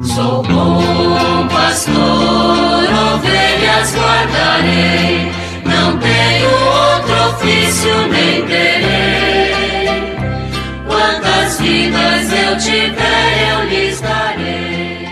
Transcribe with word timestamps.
Sou 0.00 0.44
bom 0.44 1.48
pastor, 1.48 1.96
ovelhas 1.96 3.96
guardarei, 3.96 5.26
não 5.64 5.98
tenho 5.98 6.48
outro 6.48 7.14
ofício 7.30 8.06
nem 8.08 8.46
terei. 8.46 9.50
Quantas 10.86 11.60
vidas 11.60 12.32
eu 12.32 12.56
tiver, 12.58 13.50
eu 13.50 13.64
lhes 13.68 14.00
darei. 14.00 15.08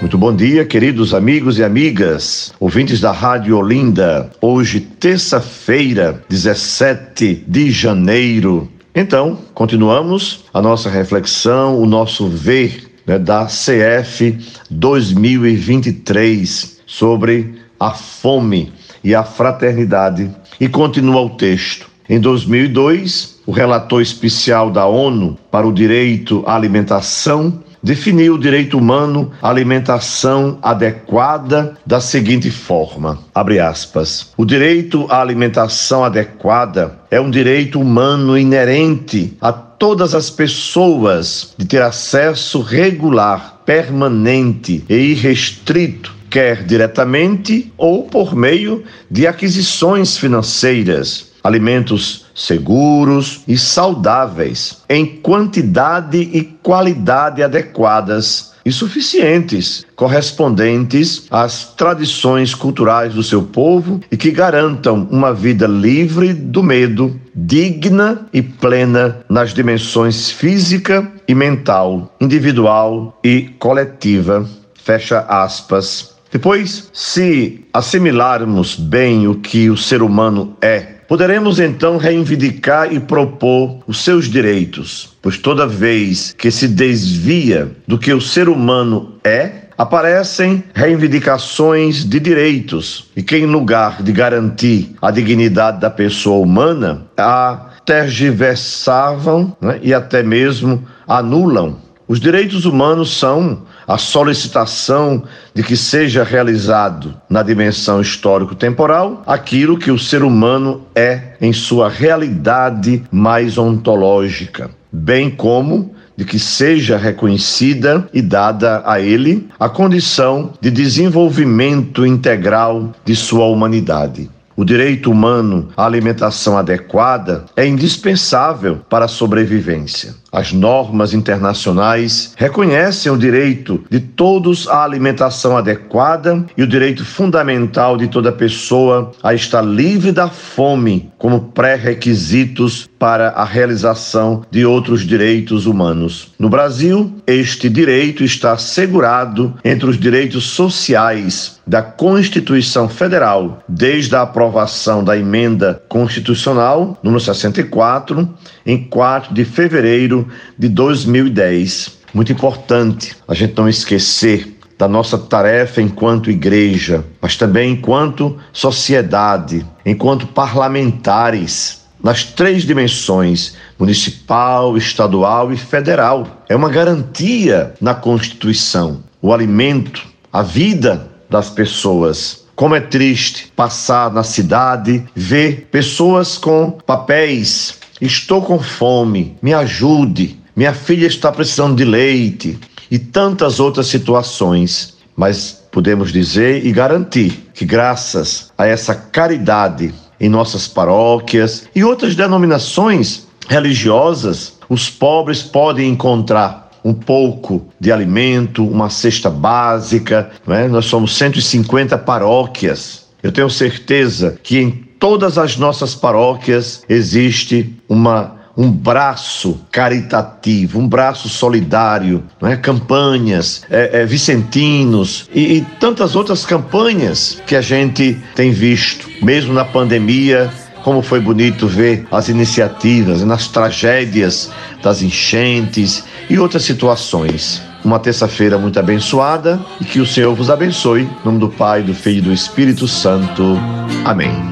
Muito 0.00 0.16
bom 0.16 0.32
dia, 0.32 0.64
queridos 0.64 1.12
amigos 1.14 1.58
e 1.58 1.64
amigas, 1.64 2.54
ouvintes 2.60 3.00
da 3.00 3.10
Rádio 3.10 3.58
Olinda. 3.58 4.30
Hoje, 4.40 4.78
terça-feira, 4.78 6.22
17 6.28 7.44
de 7.48 7.72
janeiro. 7.72 8.70
Então, 8.94 9.36
continuamos 9.52 10.44
a 10.54 10.62
nossa 10.62 10.88
reflexão, 10.88 11.76
o 11.80 11.86
nosso 11.86 12.28
ver 12.28 12.91
né, 13.06 13.18
da 13.18 13.46
CF 13.46 14.38
2023 14.70 16.80
sobre 16.86 17.54
a 17.78 17.90
fome 17.90 18.72
e 19.02 19.14
a 19.14 19.24
fraternidade. 19.24 20.30
E 20.60 20.68
continua 20.68 21.20
o 21.20 21.30
texto. 21.30 21.90
Em 22.08 22.20
2002, 22.20 23.40
o 23.46 23.52
relator 23.52 24.02
especial 24.02 24.70
da 24.70 24.86
ONU 24.86 25.38
para 25.50 25.66
o 25.66 25.72
direito 25.72 26.44
à 26.46 26.54
alimentação 26.54 27.62
definiu 27.82 28.34
o 28.34 28.38
direito 28.38 28.78
humano 28.78 29.32
à 29.42 29.50
alimentação 29.50 30.58
adequada 30.62 31.76
da 31.84 32.00
seguinte 32.00 32.50
forma: 32.50 33.18
abre 33.34 33.58
aspas. 33.58 34.32
O 34.36 34.44
direito 34.44 35.06
à 35.10 35.20
alimentação 35.20 36.04
adequada 36.04 36.98
é 37.10 37.20
um 37.20 37.30
direito 37.30 37.80
humano 37.80 38.38
inerente 38.38 39.36
a 39.40 39.52
todas 39.82 40.14
as 40.14 40.30
pessoas 40.30 41.54
de 41.58 41.64
ter 41.64 41.82
acesso 41.82 42.60
regular, 42.60 43.62
permanente 43.66 44.84
e 44.88 44.94
irrestrito 44.94 46.14
quer 46.30 46.62
diretamente 46.62 47.72
ou 47.76 48.04
por 48.04 48.32
meio 48.32 48.84
de 49.10 49.26
aquisições 49.26 50.16
financeiras, 50.16 51.32
alimentos 51.42 52.26
seguros 52.32 53.40
e 53.48 53.58
saudáveis, 53.58 54.84
em 54.88 55.04
quantidade 55.04 56.16
e 56.16 56.44
qualidade 56.62 57.42
adequadas 57.42 58.51
e 58.64 58.72
suficientes, 58.72 59.84
correspondentes 59.96 61.26
às 61.30 61.74
tradições 61.74 62.54
culturais 62.54 63.14
do 63.14 63.22
seu 63.22 63.42
povo 63.42 64.00
e 64.10 64.16
que 64.16 64.30
garantam 64.30 65.06
uma 65.10 65.32
vida 65.32 65.66
livre 65.66 66.32
do 66.32 66.62
medo, 66.62 67.20
digna 67.34 68.26
e 68.32 68.42
plena 68.42 69.20
nas 69.28 69.52
dimensões 69.52 70.30
física 70.30 71.10
e 71.26 71.34
mental, 71.34 72.14
individual 72.20 73.18
e 73.22 73.50
coletiva. 73.58 74.48
Fecha 74.74 75.20
aspas. 75.28 76.12
Depois, 76.30 76.88
se 76.94 77.64
assimilarmos 77.72 78.74
bem 78.74 79.28
o 79.28 79.34
que 79.34 79.68
o 79.68 79.76
ser 79.76 80.02
humano 80.02 80.56
é, 80.62 81.01
Poderemos 81.12 81.60
então 81.60 81.98
reivindicar 81.98 82.90
e 82.90 82.98
propor 82.98 83.80
os 83.86 84.02
seus 84.02 84.30
direitos, 84.30 85.14
pois 85.20 85.36
toda 85.36 85.66
vez 85.66 86.34
que 86.38 86.50
se 86.50 86.66
desvia 86.66 87.70
do 87.86 87.98
que 87.98 88.14
o 88.14 88.18
ser 88.18 88.48
humano 88.48 89.16
é, 89.22 89.64
aparecem 89.76 90.64
reivindicações 90.72 92.02
de 92.02 92.18
direitos 92.18 93.10
e 93.14 93.22
que, 93.22 93.36
em 93.36 93.44
lugar 93.44 94.02
de 94.02 94.10
garantir 94.10 94.94
a 95.02 95.10
dignidade 95.10 95.80
da 95.80 95.90
pessoa 95.90 96.42
humana, 96.42 97.02
a 97.18 97.72
tergiversavam 97.84 99.54
né, 99.60 99.80
e 99.82 99.92
até 99.92 100.22
mesmo 100.22 100.82
anulam. 101.06 101.76
Os 102.12 102.20
direitos 102.20 102.66
humanos 102.66 103.16
são 103.16 103.62
a 103.88 103.96
solicitação 103.96 105.22
de 105.54 105.62
que 105.62 105.74
seja 105.74 106.22
realizado 106.22 107.14
na 107.26 107.42
dimensão 107.42 108.02
histórico-temporal 108.02 109.22
aquilo 109.26 109.78
que 109.78 109.90
o 109.90 109.98
ser 109.98 110.22
humano 110.22 110.82
é 110.94 111.36
em 111.40 111.54
sua 111.54 111.88
realidade 111.88 113.02
mais 113.10 113.56
ontológica, 113.56 114.70
bem 114.92 115.30
como 115.30 115.94
de 116.14 116.26
que 116.26 116.38
seja 116.38 116.98
reconhecida 116.98 118.06
e 118.12 118.20
dada 118.20 118.82
a 118.84 119.00
ele 119.00 119.48
a 119.58 119.70
condição 119.70 120.52
de 120.60 120.70
desenvolvimento 120.70 122.04
integral 122.04 122.92
de 123.06 123.16
sua 123.16 123.46
humanidade. 123.46 124.28
O 124.54 124.66
direito 124.66 125.10
humano 125.10 125.70
à 125.74 125.86
alimentação 125.86 126.58
adequada 126.58 127.46
é 127.56 127.66
indispensável 127.66 128.82
para 128.90 129.06
a 129.06 129.08
sobrevivência. 129.08 130.20
As 130.32 130.50
normas 130.50 131.12
internacionais 131.12 132.32
reconhecem 132.38 133.12
o 133.12 133.18
direito 133.18 133.84
de 133.90 134.00
todos 134.00 134.66
à 134.66 134.82
alimentação 134.82 135.58
adequada 135.58 136.46
e 136.56 136.62
o 136.62 136.66
direito 136.66 137.04
fundamental 137.04 137.98
de 137.98 138.08
toda 138.08 138.32
pessoa 138.32 139.12
a 139.22 139.34
estar 139.34 139.60
livre 139.60 140.10
da 140.10 140.30
fome 140.30 141.12
como 141.18 141.52
pré-requisitos 141.52 142.88
para 142.98 143.28
a 143.28 143.44
realização 143.44 144.42
de 144.50 144.64
outros 144.64 145.06
direitos 145.06 145.66
humanos. 145.66 146.32
No 146.38 146.48
Brasil, 146.48 147.12
este 147.26 147.68
direito 147.68 148.24
está 148.24 148.52
assegurado 148.52 149.54
entre 149.62 149.90
os 149.90 149.98
direitos 149.98 150.44
sociais 150.44 151.60
da 151.66 151.82
Constituição 151.82 152.88
Federal, 152.88 153.62
desde 153.68 154.16
a 154.16 154.22
aprovação 154.22 155.04
da 155.04 155.16
emenda 155.16 155.82
constitucional 155.88 156.98
número 157.02 157.20
64 157.20 158.28
em 158.64 158.84
4 158.84 159.34
de 159.34 159.44
fevereiro 159.44 160.28
de 160.58 160.68
2010. 160.68 161.98
Muito 162.14 162.32
importante 162.32 163.16
a 163.26 163.34
gente 163.34 163.56
não 163.56 163.68
esquecer 163.68 164.56
da 164.78 164.88
nossa 164.88 165.16
tarefa 165.16 165.80
enquanto 165.80 166.30
igreja, 166.30 167.04
mas 167.20 167.36
também 167.36 167.72
enquanto 167.72 168.38
sociedade, 168.52 169.64
enquanto 169.86 170.26
parlamentares, 170.26 171.82
nas 172.02 172.24
três 172.24 172.64
dimensões 172.64 173.54
municipal, 173.78 174.76
estadual 174.76 175.52
e 175.52 175.56
federal. 175.56 176.42
É 176.48 176.56
uma 176.56 176.68
garantia 176.68 177.74
na 177.80 177.94
Constituição. 177.94 179.04
O 179.20 179.32
alimento, 179.32 180.04
a 180.32 180.42
vida 180.42 181.08
das 181.30 181.48
pessoas. 181.48 182.44
Como 182.56 182.74
é 182.74 182.80
triste 182.80 183.52
passar 183.54 184.12
na 184.12 184.22
cidade, 184.22 185.04
ver 185.14 185.68
pessoas 185.70 186.36
com 186.36 186.72
papéis 186.84 187.80
Estou 188.04 188.42
com 188.42 188.58
fome, 188.58 189.36
me 189.40 189.54
ajude. 189.54 190.36
Minha 190.56 190.74
filha 190.74 191.06
está 191.06 191.30
precisando 191.30 191.76
de 191.76 191.84
leite 191.84 192.58
e 192.90 192.98
tantas 192.98 193.60
outras 193.60 193.86
situações. 193.86 194.94
Mas 195.16 195.62
podemos 195.70 196.12
dizer 196.12 196.66
e 196.66 196.72
garantir 196.72 197.48
que, 197.54 197.64
graças 197.64 198.50
a 198.58 198.66
essa 198.66 198.92
caridade 198.92 199.94
em 200.18 200.28
nossas 200.28 200.66
paróquias 200.66 201.68
e 201.76 201.84
outras 201.84 202.16
denominações 202.16 203.28
religiosas, 203.48 204.58
os 204.68 204.90
pobres 204.90 205.40
podem 205.40 205.88
encontrar 205.88 206.72
um 206.84 206.92
pouco 206.92 207.68
de 207.78 207.92
alimento, 207.92 208.66
uma 208.66 208.90
cesta 208.90 209.30
básica. 209.30 210.28
É? 210.48 210.66
Nós 210.66 210.86
somos 210.86 211.16
150 211.16 211.96
paróquias. 211.98 213.06
Eu 213.22 213.30
tenho 213.30 213.48
certeza 213.48 214.36
que 214.42 214.58
em 214.58 214.91
todas 215.02 215.36
as 215.36 215.56
nossas 215.56 215.96
paróquias 215.96 216.84
existe 216.88 217.74
uma 217.88 218.40
um 218.54 218.70
braço 218.70 219.58
caritativo, 219.72 220.78
um 220.78 220.86
braço 220.86 221.26
solidário, 221.26 222.22
não 222.38 222.50
é? 222.50 222.54
campanhas, 222.54 223.62
é, 223.70 224.02
é, 224.02 224.06
vicentinos 224.06 225.26
e, 225.34 225.54
e 225.54 225.60
tantas 225.80 226.14
outras 226.14 226.44
campanhas 226.44 227.42
que 227.46 227.56
a 227.56 227.62
gente 227.62 228.16
tem 228.34 228.52
visto, 228.52 229.08
mesmo 229.24 229.54
na 229.54 229.64
pandemia. 229.64 230.50
Como 230.84 231.00
foi 231.00 231.18
bonito 231.18 231.66
ver 231.66 232.06
as 232.10 232.28
iniciativas 232.28 233.22
nas 233.22 233.48
tragédias 233.48 234.50
das 234.82 235.00
enchentes 235.00 236.04
e 236.28 236.38
outras 236.38 236.64
situações. 236.64 237.62
Uma 237.82 237.98
terça-feira 237.98 238.58
muito 238.58 238.78
abençoada 238.78 239.58
e 239.80 239.84
que 239.84 239.98
o 239.98 240.06
Senhor 240.06 240.34
vos 240.34 240.50
abençoe. 240.50 241.02
Em 241.02 241.24
nome 241.24 241.38
do 241.38 241.48
Pai, 241.48 241.82
do 241.82 241.94
Filho 241.94 242.18
e 242.18 242.20
do 242.20 242.32
Espírito 242.32 242.86
Santo. 242.86 243.56
Amém. 244.04 244.51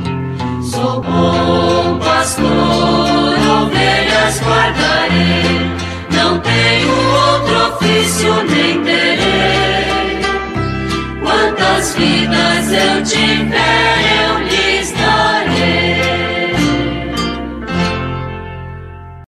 Sou 0.71 1.03
bom 1.03 1.99
pastor, 1.99 2.47
ovelhas 2.47 4.41
guardarei, 4.41 5.69
não 6.13 6.39
tenho 6.39 6.93
outro 6.93 7.75
ofício 7.75 8.33
nem 8.45 8.81
terei. 8.85 10.21
Quantas 11.21 11.97
vidas 11.97 12.71
eu 12.71 13.03
tiver. 13.03 13.80